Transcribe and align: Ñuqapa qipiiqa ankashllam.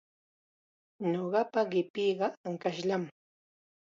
Ñuqapa 1.11 1.61
qipiiqa 1.71 2.27
ankashllam. 2.47 3.03